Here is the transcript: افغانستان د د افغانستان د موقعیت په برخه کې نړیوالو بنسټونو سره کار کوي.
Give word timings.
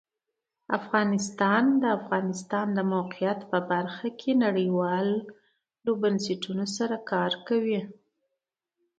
افغانستان 0.79 1.63
د 1.73 1.73
د 1.81 1.85
افغانستان 1.99 2.67
د 2.77 2.79
موقعیت 2.93 3.39
په 3.51 3.59
برخه 3.71 4.07
کې 4.19 4.31
نړیوالو 4.45 5.91
بنسټونو 6.01 6.65
سره 6.77 6.95
کار 7.11 7.31
کوي. 7.47 7.81